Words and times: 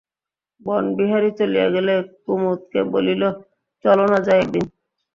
বনবিহারী 0.61 1.29
চলিয়া 1.39 1.67
গেলে 1.75 1.93
কুমুদকে 2.23 2.81
বলিল, 2.93 3.21
চলো 3.85 4.05
না 4.11 4.17
যাই 4.25 4.39
একদিন? 4.43 4.65